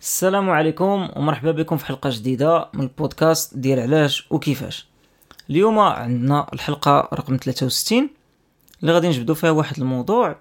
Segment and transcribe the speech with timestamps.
[0.00, 4.86] السلام عليكم ومرحبا بكم في حلقة جديدة من البودكاست ديال علاش وكيفاش.
[5.50, 8.10] اليوم عندنا الحلقة رقم 63
[8.82, 10.36] اللي غادي نجبدوا فيها واحد الموضوع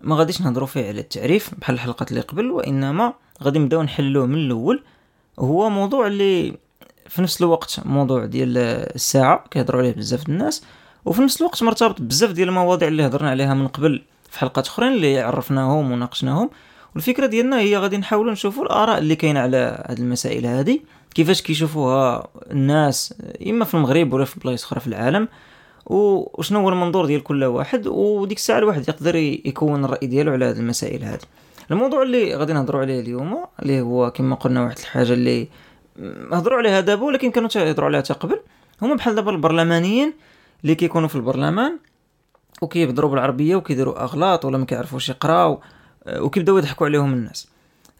[0.00, 4.34] ما غاديش نهضروا فيه على التعريف بحال الحلقات اللي قبل وإنما غادي نبداو نحلوه من
[4.34, 4.82] الأول.
[5.38, 6.56] هو موضوع اللي
[7.08, 8.58] في نفس الوقت موضوع ديال
[8.94, 10.62] الساعة كيهضروا عليه بزاف الناس.
[11.04, 14.92] وفي نفس الوقت مرتبط بزاف ديال المواضيع اللي هضرنا عليها من قبل في حلقات أخرين
[14.92, 16.50] اللي عرفناهم وناقشناهم.
[16.94, 20.80] والفكرة ديالنا هي غادي نحاولوا نشوفوا الآراء اللي كاينة على هذه المسائل هذه
[21.14, 23.14] كيفاش كيشوفوها الناس
[23.46, 25.28] إما في المغرب ولا في بلايص أخرى في العالم.
[25.86, 27.86] وشنو هو المنظور ديال كل واحد.
[27.86, 31.18] وديك الساعة الواحد يقدر يكون الرأي ديالو على هذه المسائل هذه
[31.70, 35.48] الموضوع اللي غادي نهضروا عليه اليوم اللي هو كما قلنا واحد الحاجة اللي
[36.32, 38.40] هضروا عليها دابا ولكن كانوا يهضروا عليها حتى قبل.
[38.82, 40.12] هما بحال دابا البرلمانيين
[40.62, 41.78] اللي كيكونوا في البرلمان
[42.62, 45.60] وكيهضروا بالعربية وكيديروا أغلاط ولا ما كيعرفوش يقراو
[46.08, 47.48] وكيبداو يضحكوا عليهم الناس.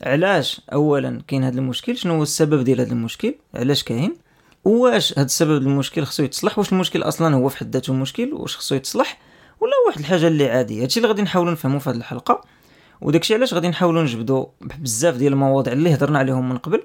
[0.03, 4.17] علاش اولا كاين هذا المشكل؟ شنو هو السبب ديال هذا المشكل؟ علاش كاين؟
[4.65, 8.57] واش هذا السبب المشكل خصو يتصلح؟ واش المشكل أصلا هو في حد ذاته مشكل؟ واش
[8.57, 9.19] خصو يتصلح؟
[9.61, 12.45] ولا واحد الحاجة اللي عادية؟ هادشي اللي غادي نحاولوا نفهموا في هذه الحلقة.
[13.01, 16.83] وداكشي علاش غادي نحاولوا نجبدوا بزاف ديال المواضيع اللي هضرنا عليهم من قبل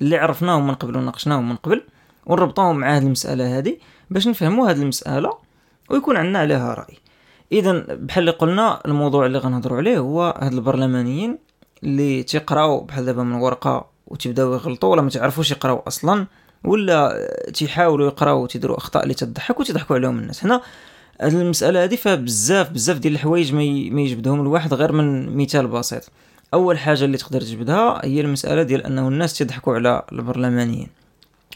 [0.00, 1.82] اللي عرفناهم من قبل وناقشناهم من قبل
[2.26, 3.76] ونربطوهم مع هذه المسألة هذه
[4.10, 5.32] باش نفهموا هذه المسألة
[5.90, 6.98] ويكون عندنا عليها رأي.
[7.52, 11.38] اذا بحال اللي قلنا الموضوع اللي غنهضروا عليه هو هاد البرلمانيين
[11.84, 16.26] اللي تيقراو بحال دابا من ورقة وتبداو يغلطوا ولا ما تعرفوش يقراو أصلا
[16.64, 20.44] ولا تيحاولوا يقراو وتيديروا أخطاء اللي تضحك وتضحكوا عليهم الناس.
[20.44, 20.60] هنا
[21.20, 23.62] هاد المسألة هذه فيها بزاف بزاف ديال الحوايج ما
[24.00, 26.10] يجبدهم الواحد غير من مثال بسيط.
[26.54, 30.88] أول حاجة اللي تقدر تجبدها هي المسألة ديال أنه الناس تضحكوا على البرلمانيين.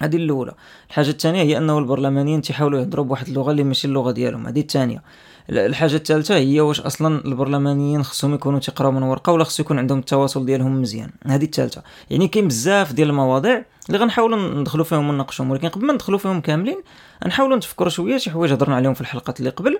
[0.04, 0.54] هذه الأولى.
[0.88, 4.46] الحاجة الثانية هي أنه البرلمانيين تيحاولوا يهضروا بواحد اللغة اللي ماشي اللغة ديالهم.
[4.46, 5.02] هذه الثانية.
[5.50, 9.98] الحاجة الثالثة هي واش أصلا البرلمانيين خصهم يكونوا تيقراو من ورقة ولا خصو يكون عندهم
[9.98, 11.10] التواصل ديالهم مزيان.
[11.26, 11.82] هذه الثالثة.
[12.10, 16.40] يعني كاين بزاف ديال المواضيع اللي غنحاولوا ندخلوا فيهم ونناقشوهم ولكن قبل ما ندخلوا فيهم
[16.40, 16.82] كاملين
[17.26, 19.78] نحاولوا نتفكروا شوية شي حوايج هضرنا عليهم في الحلقات اللي قبل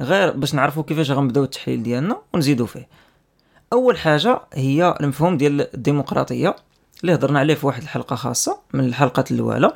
[0.00, 2.88] غير باش نعرفوا كيفاش غنبداو التحليل ديالنا ونزيدوا فيه.
[3.72, 6.56] أول حاجة هي المفهوم ديال الديمقراطية.
[7.02, 9.72] اللي هضرنا عليه في واحد الحلقة خاصة من الحلقات الأولى.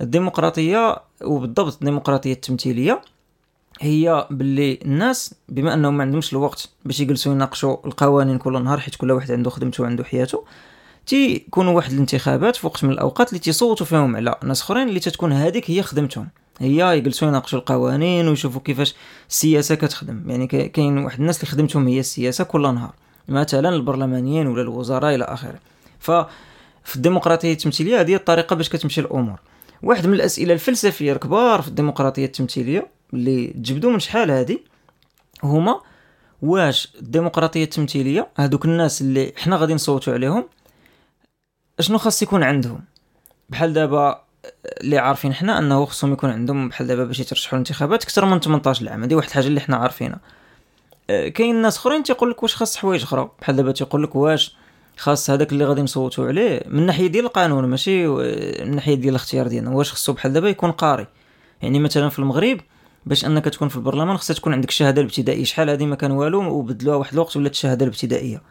[0.00, 3.00] الديمقراطية وبالضبط الديمقراطية التمثيلية
[3.80, 8.94] هي باللي الناس بما انهم ما عندهمش الوقت باش يجلسوا يناقشوا القوانين كل نهار حيت
[8.94, 10.44] كل واحد عنده خدمته وعنده حياته
[11.06, 15.32] تيكونوا واحد الانتخابات في وقت من الأوقات اللي تيصوتوا فيهم على ناس أخرين اللي تتكون
[15.32, 16.28] هذيك هي خدمتهم.
[16.60, 18.94] هي يجلسوا يناقشوا القوانين ويشوفوا كيفاش
[19.30, 20.30] السياسة كتخدم.
[20.30, 22.92] يعني كاين واحد الناس اللي خدمتهم هي السياسة كل نهار
[23.28, 25.58] مثلا البرلمانيين ولا الوزراء إلى آخره.
[25.98, 26.10] ف
[26.84, 28.00] في الديمقراطية التمثيلية.
[28.00, 29.40] هذه الطريقة باش كتمشي الأمور.
[29.82, 34.58] واحد من الأسئلة الفلسفية الكبار في الديمقراطية التمثيلية اللي تجبدوا من شحال هذه
[35.42, 35.80] هما
[36.42, 40.48] واش الديمقراطية التمثيلية هذوك الناس اللي حنا غادي نصوتوا عليهم
[41.78, 42.84] أشنو خاص يكون عندهم؟
[43.48, 44.24] بحال دابا
[44.80, 48.88] اللي عارفين حنا أنه خصهم يكون عندهم بحال دابا باش يترشحوا الانتخابات أكثر من 18
[48.88, 50.20] عام هذه واحد الحاجة اللي حنا عارفينها.
[51.10, 53.30] أه، كاين ناس أخرين تيقول لك واش خاص حوايج أخرى.
[53.40, 54.56] بحال دابا تيقول لك واش
[54.96, 59.46] خاص هذاك اللي غادي نصوتوا عليه من الناحيه ديال القانون ماشي من الناحيه ديال الاختيار
[59.48, 59.70] ديالنا.
[59.70, 61.06] واش خصو بحال دابا يكون قاري.
[61.62, 62.60] يعني مثلا في المغرب
[63.06, 65.44] باش أنك تكون في البرلمان خصها تكون عندك الشهاده الابتدائية.
[65.44, 68.42] شحال هذه ما كان والو وبدلوها واحد الوقت ولات الشهادة الابتدائية.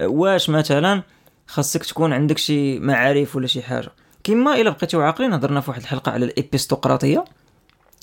[0.00, 1.02] واش مثلا
[1.46, 3.88] خاصك تكون عندك شي معارف ولا شي حاجة.
[4.24, 7.24] كما إلا بقيتو عاقلين هضرنا في واحد الحلقة على الابيستقراطيه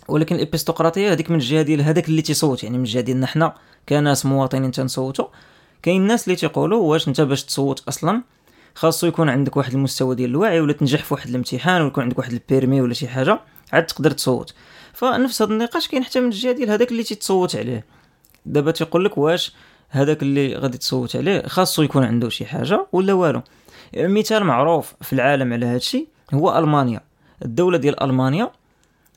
[0.07, 2.63] ولكن الابيستقراطيه هذيك من الجهة ديال هذاك اللي تيصوت.
[2.63, 3.53] يعني من الجهة ديالنا حنا
[3.89, 5.25] كناس مواطنين تنصوتوا
[5.83, 8.21] كاين الناس اللي تيقولوا واش انت باش تصوت أصلا
[8.75, 12.19] خاصو يكون عندك واحد المستوى ديال الوعي ولا تنجح في واحد الامتحان ولا يكون عندك
[12.19, 13.39] واحد البيرمي ولا شي حاجة
[13.73, 14.53] عاد تقدر تصوت.
[14.93, 17.85] فنفس هذا النقاش كاين حتى من الجهة ديال هذاك اللي تيتصوت عليه.
[18.45, 19.53] دابا تيقول لك واش
[19.89, 23.41] هذاك اللي غادي تصوت عليه خاصو يكون عنده شي حاجة ولا والو.
[23.97, 27.01] مثال معروف في العالم على هذا الشيء هو ألمانيا.
[27.45, 28.51] الدولة ديال ألمانيا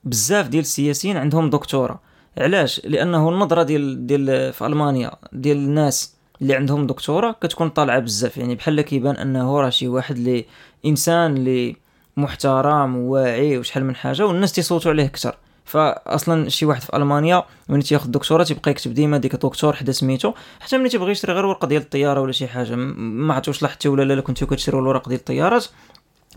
[0.05, 2.01] بزاف ديال السياسيين عندهم دكتوراه.
[2.39, 8.37] علاش؟ لأنه النظرة ديال ديال في ألمانيا ديال الناس اللي عندهم دكتوراه كتكون طالعة بزاف.
[8.37, 10.45] يعني بحال كيبان أنه راه شي واحد اللي
[10.87, 11.77] إنسان اللي
[12.17, 17.83] محترم وواعي وشحال من حاجة والناس تيصوتوا عليه أكثر فاصلا شي واحد في ألمانيا ملي
[17.83, 21.69] تياخذ دكتوراه تيبقى يكتب ديما ديك دكتور حدا سميتو حتى ملي تيبغي يشري غير ورقة
[21.69, 22.75] ديال الطيارة ولا شي حاجة.
[22.75, 25.67] ما عرفتوش لا حتى ولا لا كنتو كتشريو الورق ديال الطيارات.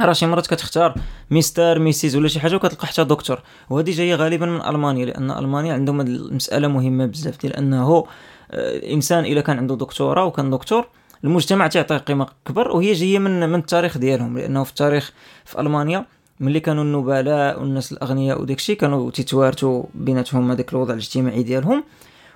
[0.02, 0.96] راه شي مرات كتختار
[1.32, 3.40] Mister Misses ولا شي حاجة وكتلقى حتى دكتور.
[3.70, 8.06] وهذه جاية غالبا من ألمانيا لأن ألمانيا عندهم المسألة مهمة بزاف ديال أنه
[8.52, 10.88] آه، إنسان إلا كان عنده دكتوراه وكان دكتور
[11.24, 15.12] المجتمع تعطيه قيمة كبر وهي جاية من من التاريخ ديالهم لأنه في التاريخ
[15.46, 16.06] في ألمانيا
[16.40, 21.84] ملي كانوا النبلاء والناس الأغنياء وداكشي كانوا تيتوارثوا بيناتهم هذاك الوضع الاجتماعي ديالهم.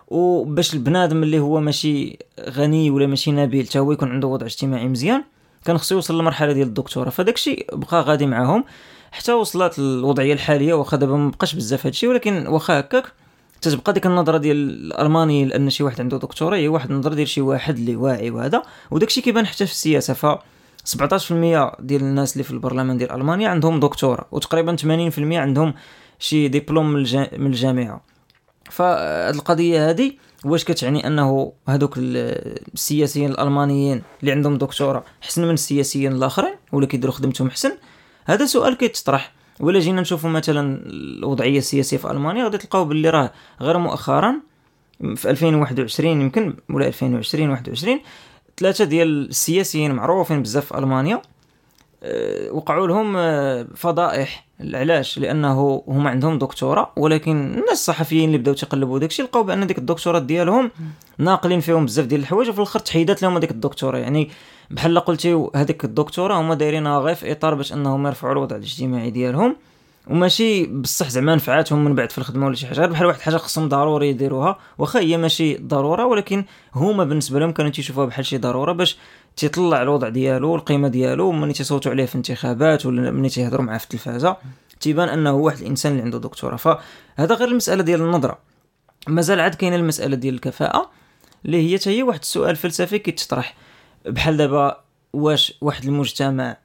[0.08, 2.20] وباش البنادم اللي هو ماشي
[2.50, 5.24] غني ولا ماشي نبيل حتى هو يكون عنده وضع اجتماعي مزيان
[5.66, 7.10] كان خصو يوصل للمرحله ديال الدكتوراه.
[7.10, 8.64] فداك الشيء بقى غادي معاهم
[9.12, 13.06] حتى وصلت الوضعيه الحالية واخا دابا ما بقاش بزاف هادشي ولكن واخا هكاك
[13.64, 17.42] تتبقى ديك النظرة ديال الألماني لأن شي واحد عنده دكتوراه هي واحد النظرة ديال شي
[17.42, 18.62] واحد اللي واعي وهذا.
[18.92, 23.50] وداك الشيء كيبان حتى في السياسة ف 17% ديال الناس اللي في البرلمان ديال ألمانيا
[23.50, 24.84] عندهم دكتوراه وتقريبا 80%
[25.20, 25.74] عندهم
[26.20, 28.02] شي دبلوم من الجامعة.
[28.72, 30.12] فهاد القضية هذه
[30.46, 37.14] واش كتعني أنه هذوك السياسيين الألمانيين اللي عندهم دكتوراه حسن من السياسيين الآخرين ولا كيديروا
[37.14, 37.72] خدمتهم حسن؟
[38.26, 39.32] هذا سؤال كيتطرح.
[39.60, 44.36] ولا جينا نشوفوا مثلا الوضعية السياسية في ألمانيا غادي تلقاو باللي راه غير مؤخرا
[45.16, 48.00] في 2021 يمكن ولا 2020 21
[48.58, 51.22] ثلاثة ديال السياسيين معروفين بزاف في ألمانيا
[52.04, 54.46] آه، وقعوا لهم آه، فضائح.
[54.74, 59.78] علاش؟ لأنه هما عندهم دكتوراه ولكن الناس الصحفيين اللي بداو تيقلبوا داكشي لقاو بأن ديك
[59.78, 60.72] الدكتوراه ديالهم
[61.18, 64.30] ناقلين فيهم بزاف ديال الحوايج وفي الآخر تحيدات لهم هذيك الدكتوراه يعني
[64.72, 69.56] بحال قلتي هذيك الدكتوراه هما دايرينها غير في إطار باش أنهم يرفعوا الوضع الاجتماعي ديالهم.
[70.08, 73.70] وماشي بصح زعما نفعاتهم من بعد في الخدمة ولا شي حاجة بحال واحد الحاجة خصهم
[73.70, 74.60] ضروري يديروها.
[74.78, 76.46] واخا هي ماشي ضرورة ولكن
[76.76, 78.98] هما بالنسبة لهم كانوا تيشوفوها بحال شي ضرورة باش
[79.36, 83.84] تيطلع الوضع ديالو القيمه ديالو ملي تيصوتوا عليه في الانتخابات ولا ملي تيهضروا معاه في
[83.84, 84.38] التلفازة
[84.80, 86.56] تيبان أنه واحد الإنسان اللي عنده دكتوراه.
[86.56, 88.38] فهذا غير المسألة ديال النظرة.
[89.08, 90.90] مازال عاد كاينة المسألة ديال الكفاءة
[91.46, 93.56] اللي هي هي واحد السؤال فلسفي كيتطرح.
[94.06, 94.82] بحال دابا
[95.14, 96.58] واش واحد المجتمع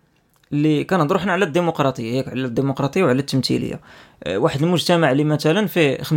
[0.53, 3.81] اللي كنهضروا حنا على الديمقراطية ياك على الديمقراطية وعلى التمثيلية.
[4.25, 6.17] أه، واحد المجتمع اللي مثلا فيه 50%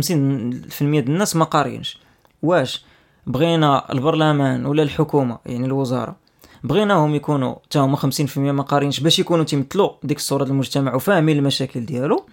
[0.80, 1.98] ديال الناس ما قارينش
[2.42, 2.84] واش
[3.26, 6.21] بغينا البرلمان ولا الحكومة يعني الوزارة
[6.64, 11.38] بغيناهم يكونوا حتى هما 50% ما قارينش باش يكونوا تيمثلوا ديك الصورة ديال المجتمع وفاهمين
[11.38, 12.26] المشاكل ديالو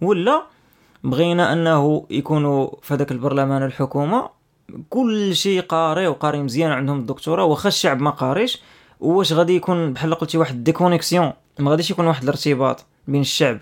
[0.00, 0.42] ولا
[1.04, 4.28] بغينا أنه يكونوا في هذاك البرلمان الحكومة
[4.90, 8.58] كل شيء قاري وقاري مزيان عندهم الدكتوراه واخا الشعب ما قاريش
[9.00, 13.58] واش غادي يكون بحال قلتي واحد ديكونيكسيون ما غاديش يكون واحد الارتباط بين الشعب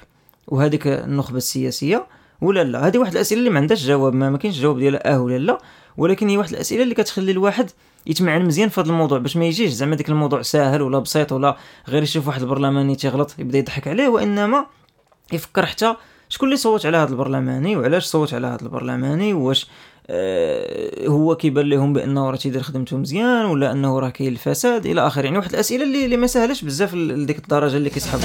[0.48, 2.06] وهذيك النخبة السياسية
[2.40, 5.20] ولا لا؟ هذه واحد الأسئلة اللي ما عندهاش جواب ما, ما كاينش جواب ديالها أه
[5.20, 5.58] ولا لا.
[5.96, 7.70] ولكن هي واحد الأسئلة اللي كتخلي الواحد
[8.06, 11.56] يتمعن مزيان في هذا الموضوع باش ما يجيش زعما ديك الموضوع ساهل ولا بسيط ولا
[11.88, 14.66] غير يشوف واحد البرلماني تيغلط يبدا يضحك عليه وإنما
[15.32, 15.94] يفكر حتى
[16.28, 19.66] شكون اللي صوت على هذا البرلماني وعلاش صوت على هذا البرلماني واش
[20.10, 25.06] آه هو كيبان لهم بأنه راه تيدير خدمته مزيان ولا أنه راه كاين الفساد إلى
[25.06, 25.24] آخره.
[25.24, 28.20] يعني واحد الأسئلة اللي, ما سهلش بزاف لديك الدرجة اللي كيسحب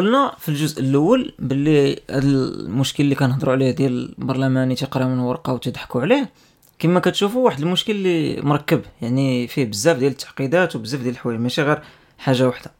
[0.00, 6.00] قلنا في الجزء الأول باللي المشكل اللي كنهضروا عليه ديال البرلماني تيقرا من ورقة وتضحكوا
[6.00, 6.30] عليه
[6.78, 11.62] كما كتشوفوا واحد المشكل اللي مركب يعني فيه بزاف ديال التعقيدات وبزاف ديال الحوايج ماشي
[11.62, 11.82] غير
[12.18, 12.70] حاجة واحدة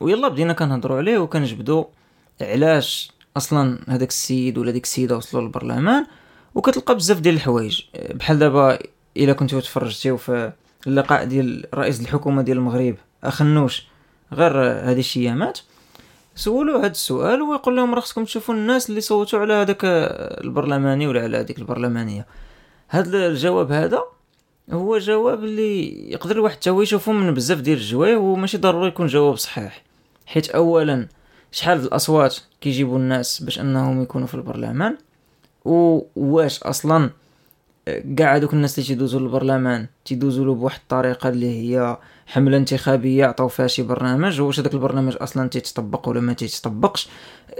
[0.00, 1.84] ويلا بدينا كنهضروا عليه وكنجبدوا
[2.40, 6.06] علاش أصلا هذاك السيد ولا ديك السيدة وصلوا للبرلمان
[6.54, 7.80] وكتلقى بزاف ديال الحوايج.
[8.14, 8.78] بحال دابا
[9.16, 10.52] إلا كنتو تفرجتيو في
[10.86, 13.86] اللقاء ديال رئيس الحكومة ديال المغرب أخنوش
[14.32, 15.58] غير هذه الشيامات.
[16.34, 19.80] سولوا هذا السؤال ويقول لهم راه خصكم تشوفوا الناس اللي صوتوا على هذاك
[20.44, 22.26] البرلماني ولا على هذيك البرلمانية.
[22.88, 24.02] هذا الجواب هذا
[24.70, 29.06] هو جواب اللي يقدر الواحد حتى هو يشوفه من بزاف ديال الجوايه وماشي ضروري يكون
[29.06, 29.82] جواب صحيح.
[30.26, 31.08] حيت اولا
[31.52, 34.96] شحال الأصوات كيجيبوا الناس باش أنهم يكونوا في البرلمان؟
[35.64, 37.10] وواش أصلا
[38.16, 43.48] كاع هذوك الناس اللي تيدوزوا للبرلمان تيدوزوا له بواحد الطريقة اللي هي حملة انتخابية عطاو
[43.48, 47.08] فيها شي برنامج واش هذاك البرنامج أصلا تيتطبق ولا ما تيتطبقش؟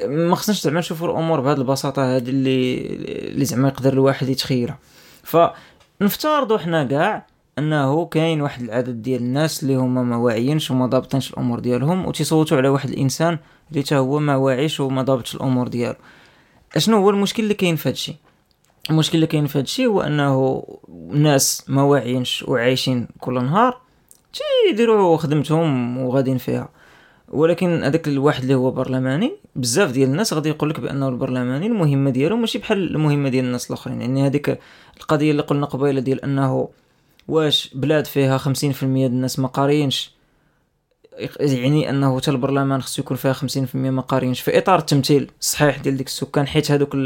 [0.07, 2.87] ما خصناش زعما نشوفوا الأمور بهذه البساطة هذه اللي
[3.29, 4.79] اللي زعما يقدر الواحد يتخيلها.
[5.23, 7.27] فنفترضوا حنا كاع
[7.59, 12.57] أنه كاين واحد العدد ديال الناس اللي هما ما واعيينش وما ضابطينش الأمور ديالهم وتيصوتوا
[12.57, 13.39] على واحد الإنسان
[13.71, 15.97] اللي تا هو ما واعيش وما ضابطش الأمور ديالو.
[16.77, 18.17] أشنو هو المشكل اللي كاين في هادشي؟
[18.91, 23.81] المشكل اللي كاين في هادشي هو أنه الناس ما واعيينش وعايشين كل نهار
[24.69, 26.69] تيديروا خدمتهم وغاديين فيها.
[27.29, 32.11] ولكن هذاك الواحد اللي هو برلماني بزاف ديال الناس غادي يقول لك بأنه البرلماني المهمة
[32.11, 34.01] ديالو ماشي بحال المهمة ديال الناس الأخرين.
[34.01, 34.59] يعني هذيك
[34.97, 36.69] القضية اللي قلنا قبيلة ديال أنه
[37.29, 38.49] واش بلاد فيها 50%
[38.85, 40.15] ديال الناس ما قاريينش
[41.41, 44.41] يعني أنه حتى البرلمان خصو يكون فيها 50% ما قاريينش.
[44.41, 46.97] في إطار التمثيل الصحيح ديال ديك السكان حيت هذوك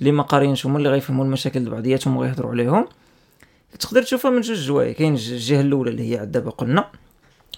[0.00, 2.86] اللي ما قاريينش هما اللي غيفهموا المشاكل بعضياتهم وغيهضروا عليهم.
[3.78, 6.88] تقدر تشوفها من جوج جوايه كاين الجهة الأولى اللي هي دابا قلنا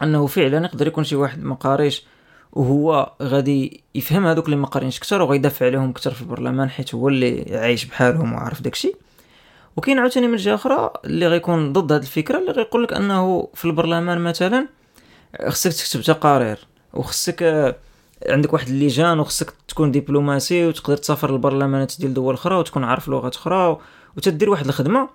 [0.02, 2.04] أنه فعلا يقدر يكون شي واحد ما قاريش
[2.52, 7.08] وهو غادي يفهم هذوك اللي ما قارينش كثر وغيدافع عليهم كثر في البرلمان حيت هو
[7.08, 8.92] اللي عايش بحالهم وعارف داكشي.
[9.76, 13.64] وكاين عاوتاني من جهة أخرى اللي غيكون ضد هذه الفكرة اللي غيقول لك أنه في
[13.64, 14.68] البرلمان مثلا
[15.48, 16.58] خصك تكتب تقارير
[16.94, 17.42] وخصك
[18.26, 23.36] عندك واحد اللجان وخصك تكون دبلوماسي وتقدر تسافر للبرلمانات ديال دول أخرى وتكون عارف لغات
[23.36, 23.78] أخرى
[24.16, 25.08] وتدير واحد الخدمة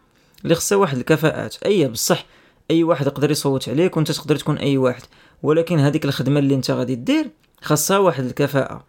[0.44, 1.56] اللي خصها واحد الكفاءات.
[1.66, 2.26] أي بصح
[2.72, 5.02] أي واحد يقدر يصوت عليك وأنت تقدر تكون أي واحد.
[5.44, 7.30] ولكن هذيك الخدمة اللي أنت غادي دير
[7.62, 8.84] خاصها واحد الكفاءة.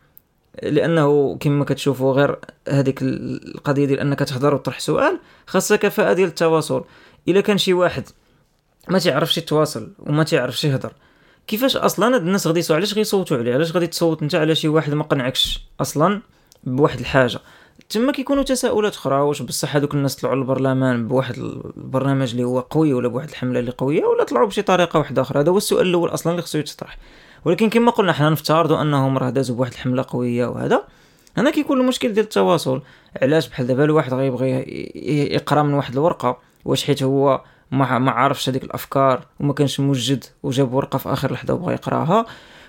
[0.62, 6.84] لأنه كما كتشوفوا غير هذيك القضية ديال أنك تهضر وتطرح سؤال خاصها كفاءة ديال التواصل.
[7.28, 8.04] إلا كان شي واحد
[8.88, 10.92] ما تعرفش يتواصل وما تعرفش يهضر
[11.46, 14.68] كيفاش أصلا هاد الناس غادي يسوعوا علاش غيصوتوا عليه؟ علاش غادي تصوت أنت؟ على شي
[14.68, 16.20] واحد ما قنعكش أصلا
[16.64, 17.40] بواحد الحاجة؟
[17.88, 21.38] تما كيكونوا تساؤلات أخرى واش بصح هذوك الناس طلعوا للبرلمان بواحد
[21.76, 25.40] البرنامج اللي هو قوي ولا بواحد الحملة اللي قوية ولا طلعوا بشي طريقة واحدة أخرى؟
[25.40, 26.98] هذا هو السؤال الأول أصلا اللي خصو يتطرح.
[27.44, 30.84] ولكن كما قلنا حنا نفترضوا أنهم راه دازوا بواحد الحملة قوية وهذا.
[31.36, 32.82] هنا كيكون المشكل ديال التواصل.
[33.22, 34.50] علاش؟ بحال دابا الواحد غيبغي
[35.34, 40.24] يقرأ من واحد الورقة واش حيت هو ما ما عارفش هذيك الأفكار وما كانش موجد
[40.42, 42.26] وجاب ورقة في آخر لحظة وبغى يقراها.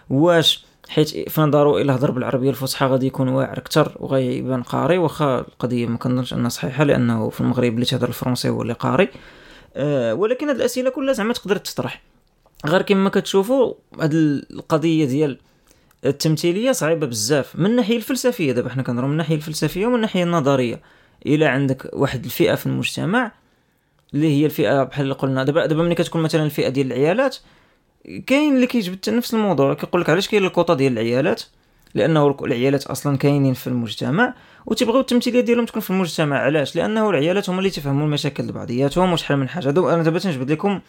[0.10, 5.40] واش حيت في نظرو إلا هضر بالعربية الفصحى غادي يكون واعر أكثر وغيبان قاري واخا
[5.40, 9.10] القضية ما كنظنش أنها صحيحة لأنه في المغرب اللي تهضر الفرنسي هو اللي قاري.
[9.76, 12.02] أه ولكن هاد الأسئلة كلها زعما تقدر تطرح.
[12.66, 15.38] غير كما كتشوفوا هاد القضية ديال
[16.06, 20.82] التمثيلية صعيبة بزاف من الناحيه الفلسفية دابا حنا كنهضروا من الناحيه الفلسفية ومن الناحيه النظرية.
[21.26, 23.32] إلا عندك واحد الفئة في المجتمع
[24.16, 27.38] اللي هي الفئة بحال قلنا دابا دابا ملي كتكون مثلا الفئة ديال العيالات
[28.28, 29.74] كاين اللي كيجبد نفس الموضوع.
[29.74, 31.44] كيقول لك علاش كاين الكوطة ديال العيالات؟
[31.94, 34.34] لأنه العيالات أصلا كاينين في المجتمع
[34.66, 36.38] وتيبغيو التمثيلية ديالهم تكون في المجتمع.
[36.40, 39.70] علاش؟ لأنه العيالات هما اللي تفهموا المشاكل بعضياتهم وشحال من حاجة.
[39.70, 40.80] أنا دابا تنجبد لكم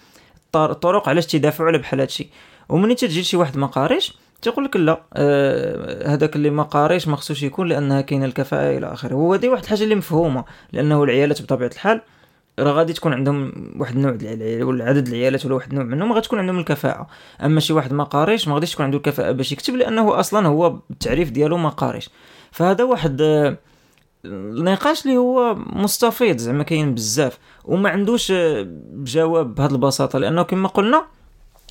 [0.54, 2.28] الطرق علاش تيدافعوا على بحال هادشي.
[2.68, 7.16] ومني تجي شي واحد ما قاريش تيقول لك لا آه هذاك اللي ما قاريش ما
[7.16, 9.14] خصوش يكون لأنها كاينة الكفاءة إلى آخره.
[9.14, 12.00] وهذه واحد الحاجة اللي مفهومة لأنه العيالات بطبيعة الحال
[12.59, 14.13] راه غادي تكون عندهم واحد النوع
[14.67, 17.07] ولا عدد العيالات ولا واحد النوع منهم غتكون عندهم الكفاءة.
[17.45, 20.79] أما شي واحد ما قاريش ما غاديش تكون عنده الكفاءة باش يكتب لأنه أصلا هو
[20.91, 22.11] التعريف ديالو ما قاريش.
[22.51, 23.59] فهذا واحد آه،
[24.25, 27.39] النقاش اللي هو مستفيض زعما كاين بزاف.
[27.65, 31.07] وما عندوش آه، جواب بهذه البساطة لأنه كما قلنا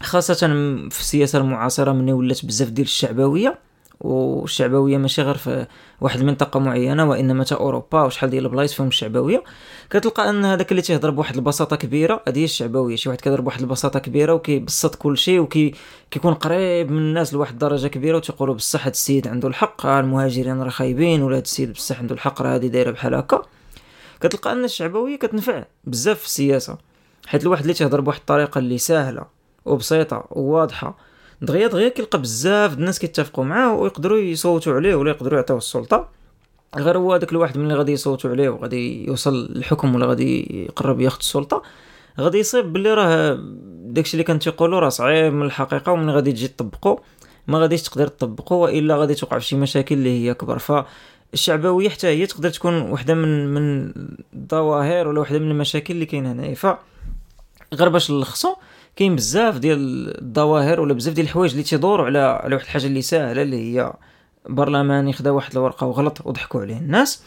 [0.01, 0.35] خاصة
[0.89, 3.64] في السياسة المعاصرة من ولات بزاف ديال الشعبوية.
[3.99, 5.67] والشعبويه ماشي غير في
[6.01, 9.43] واحد المنطقة معينة وإنما تا أوروبا وشحال ديال البلايص فيهم الشعبويه
[9.89, 12.95] كتلقى أن هذاك اللي تيهضر بواحد البساطة كبيرة هذه هي الشعبوية.
[12.95, 15.73] شي واحد كيهضر بواحد البساطة كبيرة وكيبسط كل شيء وكي
[16.11, 20.69] كيكون قريب من الناس لواحد الدرجة كبيرة وتيقولوا بصح هذا السيد عنده الحق المهاجرين راه
[20.69, 23.41] خايبين ولا هذا السيد بصح عنده الحق راه هذه دايرة بحال هكا.
[24.21, 26.77] كتلقى أن الشعبوية كتنفع بزاف في السياسة
[27.27, 29.25] حيت الواحد اللي تيهضر بواحد الطريقة اللي سهله
[29.65, 30.97] وبسيطة وواضحة
[31.41, 36.09] دغيا دغيا كيلقى بزاف الناس كيتفقوا معاه ويقدروا يصوتوا عليه ولا يقدروا يعطيوه السلطة.
[36.77, 41.17] غير هو هذاك الواحد ملي غادي يصوتوا عليه وغادي يوصل للحكم ولا غادي يقرب ياخذ
[41.19, 41.63] السلطة
[42.19, 43.39] غادي يصيب باللي راه
[43.85, 46.97] داكشي اللي كان تيقولوا راه صعيب من الحقيقة ومن غادي تجي تطبقوا
[47.47, 52.07] ما غاديش تقدر تطبقوا وإلا غادي توقع في شي مشاكل اللي هي كبر فالشعبوية حتى
[52.07, 53.93] هي تقدر تكون وحدة من من
[54.33, 56.55] الظواهر ولا وحدة من المشاكل اللي كاين هنايا.
[56.55, 56.67] ف
[57.73, 58.55] غير باش نلخصو
[58.95, 63.01] كاين بزاف ديال الظواهر ولا بزاف ديال الحوايج اللي تيدوروا على على واحد الحاجة اللي
[63.01, 63.93] ساهلة اللي هي
[64.49, 67.23] برلمان يخدا واحد الورقة وغلط وضحكوا عليه الناس.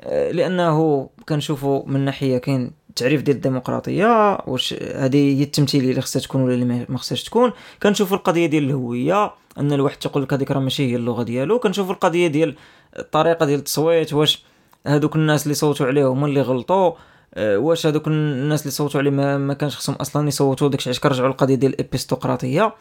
[0.00, 6.20] آه، لأنه كنشوفوا من ناحية كاين التعريف ديال الديمقراطية واش هذه هي التمثيليه اللي خصها
[6.20, 7.52] تكون ولا اللي ما خصهاش تكون.
[7.82, 11.58] كنشوفوا القضية ديال الهوية أن الواحد تيقول لك هذيك راه ماشي هي اللغة ديالو.
[11.58, 12.56] كنشوفوا القضية ديال
[12.98, 14.44] الطريقة ديال التصويت واش
[14.86, 16.92] هذوك الناس اللي صوتوا عليه هما اللي غلطوا.
[17.36, 21.28] واش هذوك الناس اللي صوتوا عليه ما, ما كانش خصهم أصلا يصوتوا داكشي؟ علاش كنرجعوا
[21.28, 22.74] للقضية ديال الابيستقراطيه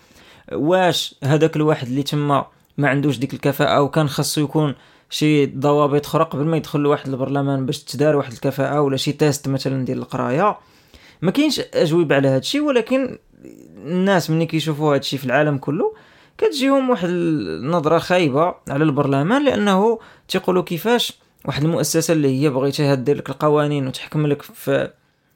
[0.51, 2.45] واش هذاك الواحد اللي تما
[2.77, 4.75] ما عندوش ديك الكفاءة وكان خاصو يكون
[5.09, 9.47] شي ضوابط أخرى قبل ما يدخل لواحد البرلمان باش تدار واحد الكفاءة ولا شي تيست
[9.47, 10.57] مثلا ديال القراية؟
[11.21, 13.17] ما كاينش أجوبة على هذا الشيء ولكن
[13.85, 15.93] الناس ملي كيشوفوا هذا الشيء في العالم كله
[16.37, 21.13] كتجيهم واحد النظره خايبة على البرلمان لأنه تيقولوا كيفاش
[21.47, 24.91] واحد المؤسسة اللي هي بغيتها دير لك القوانين وتحكم لك في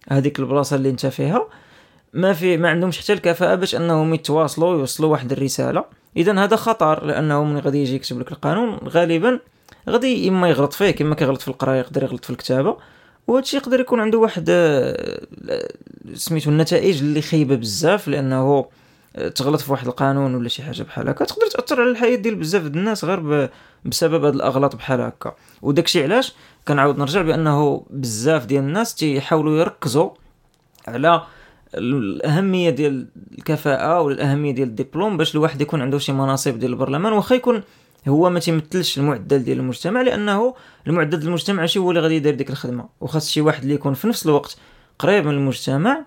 [0.10, 1.48] هذيك البلاصة اللي انت فيها.
[2.14, 5.86] ما في ما عندهمش حتى الكفاءة باش انهم يتواصلوا ويوصلوا واحد الرسالة.
[6.18, 9.40] اذا هذا خطر لأنه من غادي يجي يكتب لك القانون غالبا
[9.90, 12.78] غادي إما يغلط فيه كما كيغلط في القراية يقدر يغلط في الكتابة.
[13.28, 15.28] وهادشي يقدر يكون عنده واحد آه،
[16.14, 18.66] سميتو النتائج اللي خايبة بزاف لأنه
[19.36, 22.64] تغلط في واحد القانون ولا شي حاجة بحال هكا تقدر تأثر على الحياة ديال بزاف
[22.64, 23.50] د الناس غير
[23.86, 25.36] بسبب هاد الأغلاط بحال هكا.
[25.62, 26.34] وداكشي علاش؟
[26.68, 30.10] كنعاود نرجع بأنه بزاف ديال الناس تيحاولوا يركزوا
[30.88, 31.22] على
[31.76, 37.14] الأهمية ديال الكفاءة ولا الاهميه ديال الدبلوم باش الواحد يكون عنده شي مناصب ديال البرلمان
[37.14, 37.64] واخا يكون
[38.08, 40.56] هو ما تيمثلش المعدل ديال المجتمع لأنه
[40.88, 42.90] المعدل ديال المجتمع ماشي هو اللي غادي يدير ديك الخدمة.
[43.02, 44.58] وخاص شي واحد اللي يكون في نفس الوقت
[45.00, 46.06] قريب من المجتمع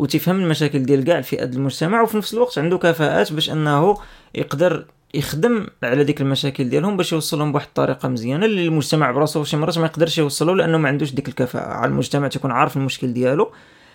[0.00, 3.96] وتفهم المشاكل ديال كاع الفئات المجتمع وفي نفس الوقت عنده كفاءات باش أنه
[4.34, 9.56] يقدر يخدم على ديك المشاكل ديالهم باش يوصلهم بواحد الطريقة مزيانة اللي المجتمع براسو شي
[9.56, 11.68] مرات ما يقدرش يوصلوا لأنه ما عندوش ديك الكفاءة.
[11.68, 13.52] على المجتمع تكون عارف المشكل ديالو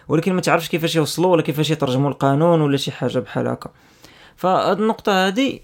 [0.07, 3.69] ولكن ما تعرفش كيفاش يوصلوا ولا كيفاش يترجموا القانون ولا شي حاجة بحال هكا.
[4.35, 5.59] فهاد النقطة هذه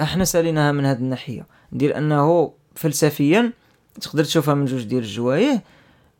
[0.00, 3.52] إحنا ساليناها من هذه الناحية ديال أنه فلسفيا
[4.00, 5.62] تقدر تشوفها من جوج ديال الجوايه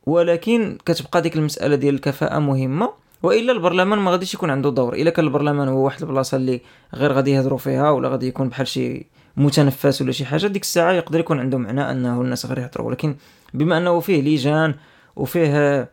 [0.06, 3.00] ولكن كتبقى ديك المسألة ديال الكفاءة مهمة.
[3.22, 4.94] وإلا البرلمان ما غاديش يكون عنده دور.
[4.94, 6.60] إلا كان البرلمان هو واحد البلاصة اللي
[6.94, 10.92] غير غادي يهضروا فيها ولا غادي يكون بحال شي متنفس ولا شي حاجة ديك الساعة
[10.92, 12.86] يقدر يكون عنده معنى أنه الناس غير يهضروا.
[12.86, 13.16] ولكن
[13.54, 14.74] بما أنه فيه لجان
[15.16, 15.88] وفيه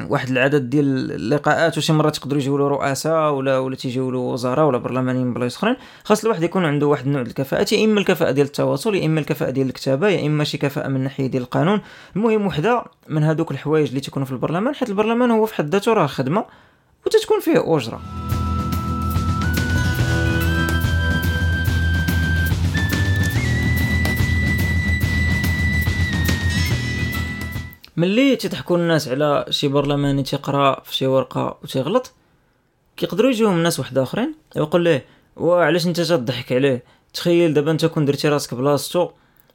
[0.00, 4.66] واحد العدد ديال اللقاءات وشي مرات يقدروا يجيو له رؤساء ولا ولا تيجيو له وزراء
[4.66, 8.30] ولا برلمانيين من بلايص اخرين خاص الواحد يكون عنده واحد النوع الكفاءات يا إما الكفاءة
[8.30, 11.80] ديال التواصل يا إما الكفاءة ديال الكتابة يا إما شي كفاءة من ناحية ديال القانون.
[12.16, 15.92] المهم وحدة من هذوك الحوايج اللي تيكونوا في البرلمان حيت البرلمان هو في حد ذاته
[15.92, 16.44] راه خدمة
[17.06, 18.00] وتتكون فيه أجرة.
[27.96, 32.12] ملي تضحكوا الناس على شي برلماني تيقرا في شي ورقة وتيغلط
[32.96, 35.04] كيقدروا يجيهم الناس واحد آخرين يقول ليه
[35.36, 36.82] وعلاش انت تضحك عليه؟
[37.14, 39.10] تخيل دابا انت كون درتي راسك بلاصتو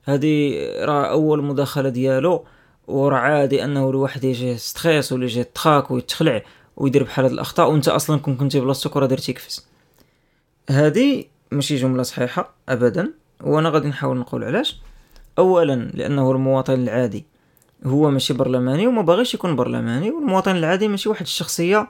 [0.05, 2.45] هادي راه أول مداخلة ديالو
[2.87, 6.43] وراه عادي أنه الواحد يجي ستريس ولا يجي تخاك ويتخلع
[6.77, 9.67] ويدير بحال هاد الأخطاء وانت أصلا كون كنتي بلاصتك وراه درتي كفس
[10.69, 13.13] هادي ماشي جملة صحيحة ابدا
[13.43, 14.77] وأنا غادي نحاول نقول علاش.
[15.37, 17.25] اولا لأنه المواطن العادي
[17.85, 21.87] هو ماشي برلماني وما باغيش يكون برلماني والمواطن العادي ماشي واحد الشخصية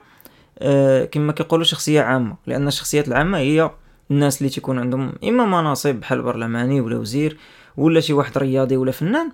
[0.58, 3.70] آه كما كيقولوا شخصية عامة لأن الشخصيات العامة هي
[4.10, 7.36] الناس اللي تيكون عندهم إما مناصب بحال برلماني ولا وزير
[7.76, 9.32] ولا شي واحد رياضي ولا فنان.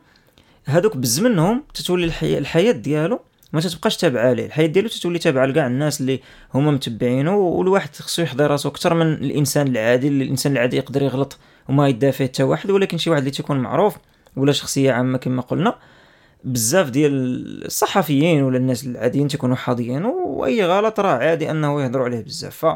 [0.66, 3.20] هادوك بز منهم تتولي الحياة, الحياة ديالو
[3.52, 6.20] ما تتبقاش تابعة ليه الحياة ديالو تتولي تابعة لكاع الناس اللي
[6.54, 11.38] هما متبعينه والواحد خصو يحضر راسو أكثر من الإنسان العادي اللي الإنسان العادي يقدر يغلط
[11.68, 13.96] وما يدافع حتى واحد ولكن شي واحد اللي تيكون معروف
[14.36, 15.74] ولا شخصية عامة كما قلنا
[16.44, 17.12] بزاف ديال
[17.66, 22.66] الصحفيين ولا الناس العاديين تيكونوا حاضيين وأي غلط راه عادي أنه يهضروا عليه بزاف.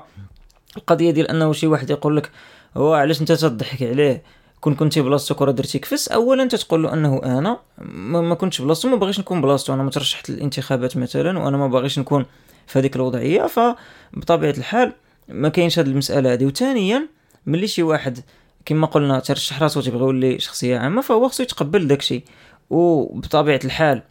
[0.75, 2.31] فالقضية ديال أنه شي واحد يقول لك
[2.77, 4.23] هو علاش أنت تضحك عليه؟
[4.61, 6.09] كون كنتي بلاصتك وراه درتي كفس.
[6.09, 10.31] اولا تتقول له أنه أنا ما, كنتش بلاصتو ما باغيش نكون بلاصتو أنا ما ترشحت
[10.31, 12.27] للانتخابات مثلا وأنا ما باغيش نكون
[12.67, 13.47] في هذيك الوضعية.
[13.47, 14.93] فبطبيعة الحال
[15.29, 17.09] ما كاينش هذه المسألة هذه وثانيا
[17.47, 18.19] ملي شي واحد
[18.65, 22.25] كما قلنا ترشح راسو تيبغي يولي شخصية عامة فهو خصو يتقبل داكشي.
[22.71, 24.03] وبطبيعة الحال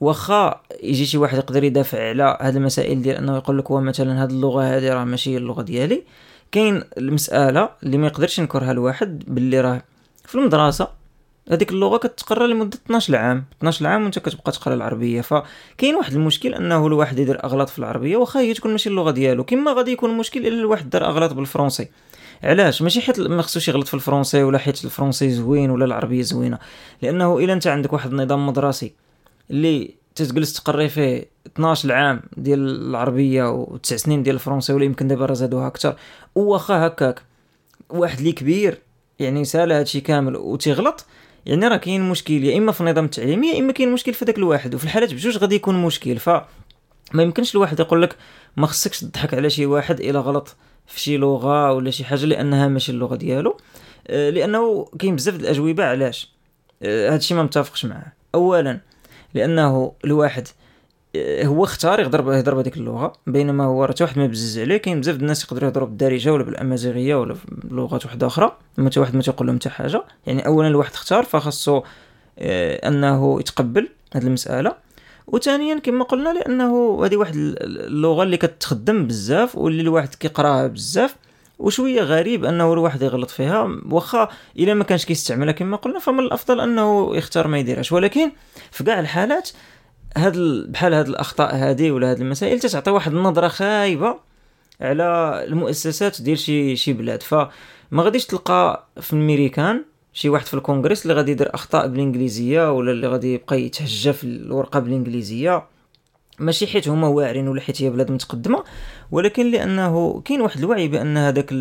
[0.00, 4.24] واخا يجي شي واحد يقدر يدافع على هذه المسائل ديال إنه يقول لك هو مثلا
[4.24, 6.02] هذه اللغة هذه راه ماشي اللغة ديالي
[6.52, 9.82] كاين المسألة اللي ما يقدرش ينكرها الواحد باللي راه
[10.24, 10.88] في المدرسة
[11.50, 15.20] هذيك اللغة كتقرا لمدة 12 عام 12 عام وانت كتبقى تقرا العربية.
[15.20, 19.44] فكاين واحد المشكل إنه الواحد يدير أغلاط في العربية واخا هي تكون ماشي اللغة ديالو
[19.44, 21.88] كما غادي يكون مشكل إلا الواحد دار أغلاط بالفرنسي.
[22.42, 26.58] علاش؟ ماشي حيت ما خصوش يغلط في الفرنسي ولا حيت الفرنسي زوين ولا العربية زوينة.
[27.02, 28.92] لأنه إلا أنت عندك واحد النظام مدرسي
[29.50, 35.34] اللي تجلس تقري فيه 12 عام ديال العربية و9 سنين ديال الفرنسي ولا يمكن دابا
[35.34, 35.96] زادوها أكثر
[36.34, 37.22] واخا هكاك.
[37.90, 38.78] واحد اللي كبير
[39.18, 41.06] يعني سال هادشي كامل وتيغلط
[41.46, 44.38] يعني راه كاين مشكل يا إما في النظام التعليمي يا إما كاين مشكل في داك
[44.38, 44.74] الواحد.
[44.74, 46.28] وفي الحالات بجوج غادي يكون مشكل ف
[47.12, 48.16] ما يمكنش الواحد يقول لك
[48.56, 50.56] ما خصكش تضحك على شي واحد إلا غلط.
[50.92, 53.56] في شي لغة ولا شي حاجة لأنها ماشي اللغة ديالو.
[54.08, 56.32] آه، لأنه كاين بزاف الأجوبة علاش؟
[56.82, 58.12] آه، هادشي ما متفقش معاه.
[58.34, 58.80] اولا
[59.34, 60.48] لأنه الواحد
[61.16, 64.76] آه، هو اختار يهضر يهضر بهذيك اللغة بينما هو راه واحد ما بزز عليه.
[64.76, 69.16] كاين بزاف الناس يقدروا يهضروا بالدارجة ولا بالأمازيغية ولا بلغات واحدة أخرى ما حتى واحد
[69.16, 70.04] ما تيقول لهم حتى حاجة.
[70.26, 71.82] يعني اولا الواحد اختار فخاصو
[72.38, 74.74] أنه يتقبل هذه المسألة.
[75.26, 81.16] وثانيا كما قلنا لأنه هذه واحد اللغة اللي كتخدم بزاف واللي الواحد كيقراها بزاف
[81.58, 83.80] وشوية غريب أنه الواحد يغلط فيها.
[83.90, 87.92] واخا إلا ما كانش كيستعملها كما قلنا فمن الأفضل أنه يختار ما يديرهاش.
[87.92, 88.30] ولكن
[88.70, 89.50] في كاع الحالات
[90.16, 94.16] هاد بحال هاد الأخطاء هذه ولا هاد المسائل تتعطي واحد النظرة خايبة
[94.80, 97.22] على المؤسسات ديال شي شي بلاد.
[97.22, 97.48] فما
[97.92, 103.06] غاديش تلقى في الميريكان شي واحد في الكونغرس اللي غادي يدير أخطاء بالإنجليزية ولا اللي
[103.06, 105.64] غادي يبقى يتهجى في الورقة بالإنجليزية
[106.38, 108.64] ماشي حيت هما واعرين ولا حيت هي بلاد متقدمة
[109.10, 111.52] ولكن لأنه كاين واحد الوعي بأن هذاك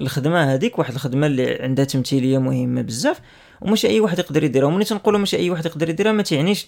[0.00, 3.20] الخدمة هذيك واحد الخدمة اللي عندها تمثيلية مهمة بزاف
[3.60, 4.66] وماشي أي واحد يقدر يديرها.
[4.66, 6.66] وملي تنقولوا ماشي أي واحد يقدر يديرها ما تعنيش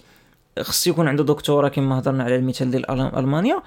[0.60, 3.62] خصو يكون عنده دكتوراه كما هضرنا على المثال ديال ألمانيا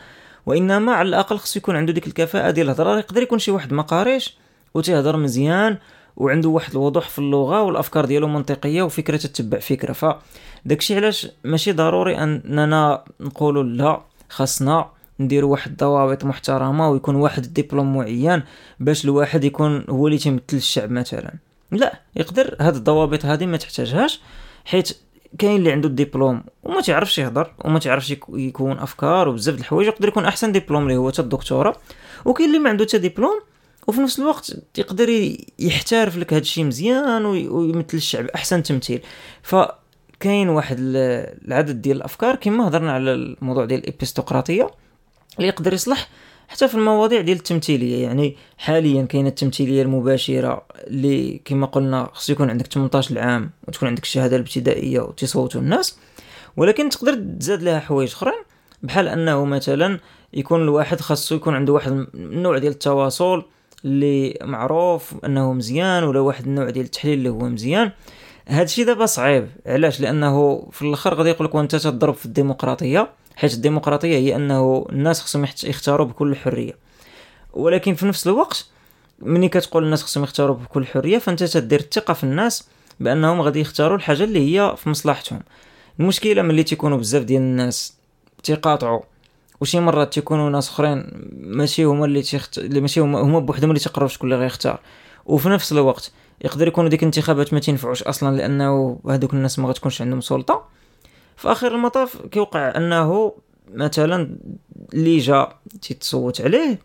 [0.45, 2.97] وإنما على الأقل خصو يكون عنده ديك الكفاءة ديال الهضرة.
[2.97, 4.38] يقدر يكون شي واحد ما قاريش
[4.73, 5.77] وتيهضر مزيان
[6.17, 9.93] وعنده واحد الوضوح في اللغة والأفكار ديالو منطقية وفكرة تتبع فكرة.
[9.93, 17.95] فداكشي علاش ماشي ضروري أننا نقولوا لا خاصنا نديروا واحد الضوابط محترمة ويكون واحد الدبلوم
[17.97, 18.43] معين
[18.80, 21.34] باش الواحد يكون هو اللي تيمثل الشعب مثلا.
[21.71, 24.19] لا يقدر هاد الضوابط هذه ما تحتاجهاش
[24.65, 24.97] حيت
[25.39, 29.88] كاين اللي عنده الدبلوم وما تعرفش يهضر وما تعرفش يك- يكون أفكار وبزاف د الحوايج
[29.88, 31.75] يقدر يكون أحسن دبلوم اللي هو حتى الدكتوراه
[32.25, 33.41] وكاين اللي ما عنده حتى دبلوم
[33.87, 39.01] وفي نفس الوقت يقدر يحترف لك هادشي مزيان وي- ويمثل الشعب أحسن تمثيل.
[39.43, 44.69] فكاين واحد ال- العدد ديال الأفكار كما هضرنا على الموضوع ديال الإبستقراطية
[45.37, 46.09] اللي يقدر يصلح
[46.47, 48.03] حتى في المواضيع ديال التمثيلية.
[48.03, 54.03] يعني حاليا كاينة التمثيلية المباشرة اللي كما قلنا خص يكون عندك 18 عام وتكون عندك
[54.03, 55.97] الشهادة الابتدائية وتصوتوا الناس
[56.57, 58.43] ولكن تقدر تزاد لها حوايج أخرين
[58.83, 59.99] بحال أنه مثلا
[60.33, 63.43] يكون الواحد خاصو يكون عنده واحد النوع ديال التواصل
[63.85, 67.91] اللي معروف أنه مزيان ولا واحد النوع ديال التحليل اللي هو مزيان.
[68.47, 69.47] هادشي دابا صعيب.
[69.65, 74.85] علاش؟ لأنه في الآخر غادي يقول لك وأنت تضرب في الديمقراطية حيت الديمقراطية هي أنه
[74.91, 76.73] الناس خصهم يختاروا بكل حرية.
[77.53, 78.67] ولكن في نفس الوقت
[79.19, 82.67] ملي كتقول الناس خصهم يختاروا بكل حرية فأنت تدير الثقة في الناس
[82.99, 85.41] بأنهم غادي يختاروا الحاجة اللي هي في مصلحتهم.
[85.99, 87.93] المشكلة ملي تيكونوا بزاف ديال الناس
[88.43, 89.01] تيقاطعوا
[89.61, 92.57] وشي مرات تيكونوا ناس أخرين ماشي هما اللي تيخت...
[92.57, 94.79] اللي ماشي هما هما بوحدهم اللي تيقرروا شكون اللي غيختار.
[95.25, 100.01] وفي نفس الوقت يقدر يكونوا ديك الانتخابات ما تنفعوش أصلا لأنه هذوك الناس ما غتكونش
[100.01, 100.65] عندهم سلطة.
[101.37, 103.33] في آخر المطاف كيوقع أنه
[103.73, 104.37] مثلا
[104.93, 105.47] اللي جا
[105.81, 106.79] تيتصوت عليه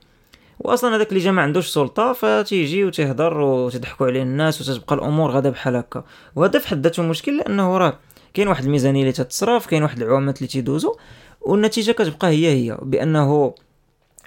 [0.59, 5.51] واصلا هذاك اللي جا ما عندوش سلطة فتيجي وتيهضر وتضحكوا عليه الناس وتتبقى الأمور غادا
[5.51, 6.05] بحال هكا.
[6.37, 7.99] وهذا في حد ذاته مشكل لأنه راه
[8.35, 10.97] كاين واحد الميزانية اللي تتصرف كاين واحد العوامات اللي تيدوزو.
[11.41, 13.55] والنتيجة كتبقى هي هي بأنه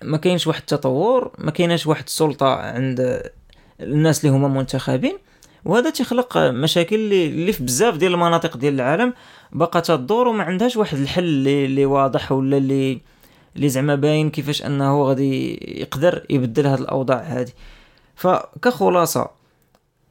[0.03, 3.21] ما كاينش واحد التطور ما كايناش واحد السلطة عند
[3.81, 5.17] الناس اللي هما منتخبين
[5.65, 9.13] وهذا تيخلق مشاكل اللي, في بزاف ديال المناطق ديال العالم
[9.51, 13.01] باقا تدور وما عندهاش واحد الحل اللي, اللي واضح ولا اللي
[13.55, 17.51] اللي زعما باين كيفاش أنه غادي يقدر يبدل هاد الأوضاع هذه
[18.15, 19.29] فكخلاصة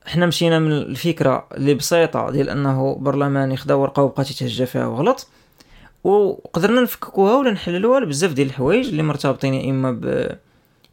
[0.07, 5.29] حنا مشينا من الفكرة اللي بسيطة ديال أنه برلمان يخدا ورقة وبقى تيتهجى فيها وغلط.
[6.05, 9.93] وقدرنا نفككوها ولا نحللوها لبزاف ديال الحوايج اللي مرتبطين يا إما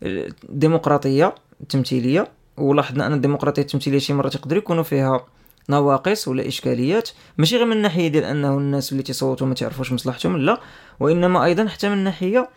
[0.01, 5.25] بالديمقراطيه التمثيليه ولاحظنا أن الديمقراطية التمثيلية شي مرات يقدر يكونوا فيها
[5.69, 10.37] نواقص ولا إشكاليات ماشي غير من الناحية ديال أنه الناس اللي تيصوتوا ما تعرفوش مصلحتهم
[10.37, 10.59] لا.
[10.99, 12.49] وإنما أيضا حتى من الناحية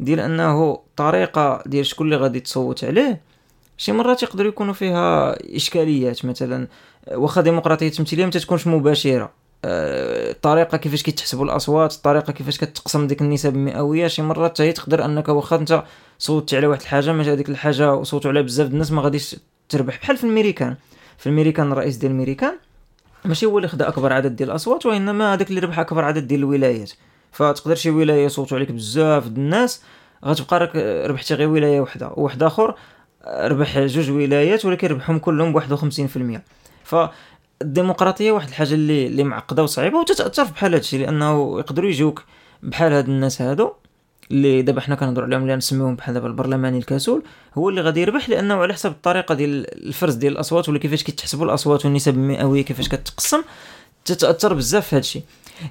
[0.00, 3.20] ديال أنه الطريقة ديال شكون اللي غادي تصوت عليه
[3.76, 6.68] شي مرات يقدروا يكونوا فيها إشكاليات مثلا
[7.12, 9.32] واخا ديمقراطية تمثيلية ما تكونش مباشرة.
[9.64, 15.28] الطريقة كيفاش كيتحسبوا الأصوات الطريقة كيفاش كتقسم ديك النسب المئوية شي مرات هي تقدر أنك
[15.28, 15.84] واخا أنت
[16.18, 19.36] صوتت على واحد الحاجة ما هذيك الحاجة وصوتوا عليها بزاف الناس ما غاديش
[19.68, 19.98] تربح.
[19.98, 20.76] بحال في الميريكان
[21.18, 22.52] في الميريكان الرئيس ديال الميريكان
[23.24, 26.40] ماشي هو اللي خدا أكبر عدد ديال الأصوات وإنما هذاك اللي ربح أكبر عدد ديال
[26.40, 26.92] الولايات.
[27.32, 29.82] فتقدر شي ولاية يصوتوا عليك بزاف الناس
[30.24, 32.10] غتبقى راك ربحتي غير ولاية وحدة.
[32.14, 32.74] وواحد آخر
[33.26, 36.94] ربح جوج ولايات ولكن ربحهم كلهم ب 51%
[37.60, 42.24] فالديمقراطيه واحد الحاجة اللي اللي معقدة وصعيبة وتتأثر بحال هادشي لأنه يقدروا يجوك
[42.62, 43.72] بحال هاد الناس هادو
[44.30, 47.22] اللي دابا حنا كنهضروا عليهم اللي نسميوهم بحال دابا البرلماني الكسول
[47.54, 51.44] هو اللي غادي يربح لأنه على حسب الطريقة ديال الفرز ديال الأصوات ولا كيفاش كيتحسبوا
[51.44, 53.42] الأصوات والنسب المئوية كيفاش كتقسم
[54.04, 55.22] تتأثر بزاف في هادشي.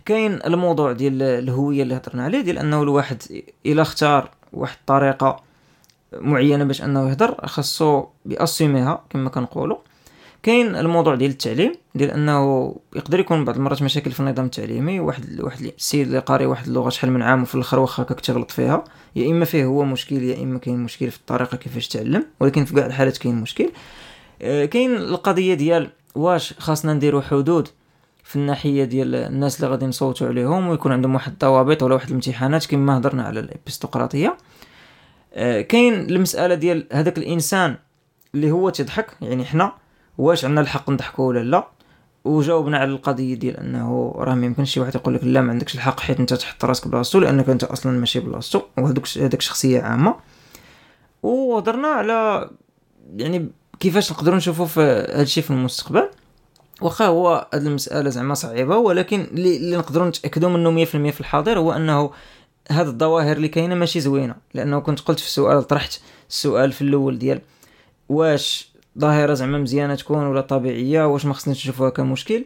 [0.06, 3.23] كاين الموضوع ديال الهوية اللي هضرنا عليه ديال أنه الواحد
[3.65, 5.43] إلا اختار واحد الطريقة
[6.13, 9.78] معينة باش أنه يهضر خاصو بيأسيميها كما كنقولوا.
[10.43, 15.41] كاين الموضوع ديال التعليم ديال أنه يقدر يكون بعض المرات مشاكل في النظام التعليمي واحد
[15.41, 18.84] واحد السيد اللي قاري واحد اللغة شحال من عام وفي الآخر واخا هكاك تغلط فيها
[19.15, 22.73] يا إما فيه هو مشكل يا إما كاين مشكل في الطريقة كيفاش تعلم ولكن في
[22.75, 23.71] كاع الحالات كاين مشكل.
[24.41, 27.67] آه، كاين القضية ديال واش خاصنا نديرو حدود
[28.23, 32.65] في الناحية ديال الناس اللي غادي نصوتوا عليهم ويكون عندهم واحد الضوابط ولا واحد الامتحانات
[32.65, 34.38] كما هضرنا على الإبستقراطية.
[35.34, 37.75] آه، كاين المسألة ديال هذاك الإنسان
[38.36, 39.73] اللي هو تضحك يعني حنا
[40.20, 41.68] واش عندنا الحق نضحكوا ولا لا؟
[42.26, 45.76] وجاوبنا على القضية ديال أنه راه ما يمكنش شي واحد يقول لك لا ما عندكش
[45.76, 50.16] الحق حيت أنت تحط راسك بلاصتو لأنك أنت أصلا ماشي بلاصتو وهذوك هذاك شخصية عامة.
[51.24, 52.50] وهضرنا على
[53.16, 56.10] يعني كيفاش نقدروا نشوفوا في هادشي في المستقبل.
[56.82, 61.72] واخا هو هاد المسألة زعما صعيبة ولكن اللي, نقدروا نتاكدوا منه 100% في الحاضر هو
[61.72, 62.12] أنه
[62.72, 64.36] هاد الظواهر اللي كاينة ماشي زوينة.
[64.54, 67.42] لأنه كنت قلت في السؤال طرحت السؤال في الأول ديال
[68.10, 68.69] واش
[69.00, 72.46] ظاهرة زعما مزيانة تكون ولا طبيعية واش ما خصناش نشوفوها كمشكل.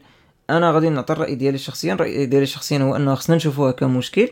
[0.49, 4.29] أنا غادي نعطي الرأي ديالي الشخصيا الرأي ديالي الشخصيا هو أنه خصنا نشوفوها كمشكل.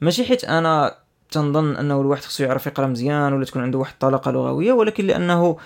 [0.00, 0.94] ماشي حيت أنا
[1.30, 5.56] تنظن أنه الواحد خصو يعرف يقرأ مزيان ولا تكون عنده واحد الطلاقة لغوية ولكن لأنه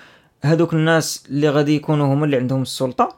[0.43, 3.15] هذوك الناس اللي غادي يكونوا هما اللي عندهم السلطة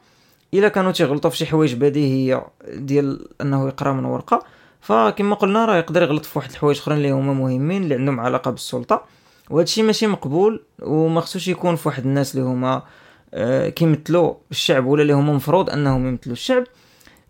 [0.54, 4.44] إلا كانوا تيغلطوا في شي حوايج بديهية ديال أنه يقرأ من ورقة
[4.82, 8.52] فكما قلنا راه يقدر يغلط في واحد الحوايج أخرين اللي هما مهمين اللي عندهم علاقة
[8.52, 9.04] بالسلطة.
[9.52, 12.84] وهذا الشيء ماشي مقبول وما خصوش يكون في واحد الناس اللي هما
[13.34, 16.64] آه، كيمثلوا الشعب ولا اللي هما مفروض أنهم يمثلوا الشعب.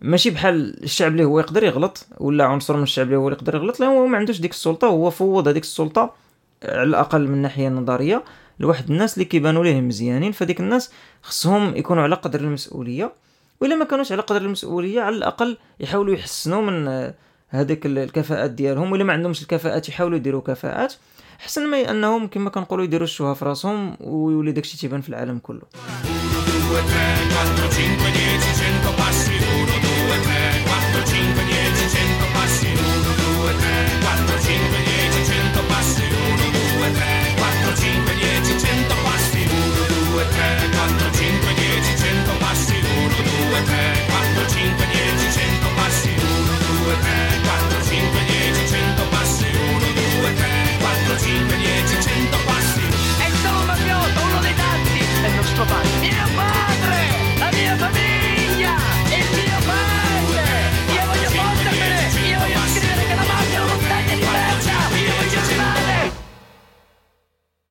[0.00, 3.80] ماشي بحال الشعب اللي هو يقدر يغلط ولا عنصر من الشعب اللي هو يقدر يغلط
[3.80, 6.14] لا هو ما عندوش ديك السلطة هو فوض هذيك السلطة
[6.64, 8.24] على الأقل من الناحيه النظريه
[8.60, 10.32] لواحد الناس اللي كيبانوا ليه مزيانين.
[10.32, 10.90] فديك الناس
[11.22, 13.12] خصهم يكونوا على قدر المسؤولية
[13.60, 17.14] وإلا ما كانوش على قدر المسؤولية على الأقل يحاولوا يحسنوا من آه،
[17.48, 20.94] هذيك الكفاءات ديالهم ولا ما عندهمش الكفاءات يحاولوا يديروا كفاءات.
[21.44, 25.62] حسن ما أنهم كما كنقولوا يديروا الشوها في راسهم ويولي داكشي تيبان في العالم كله.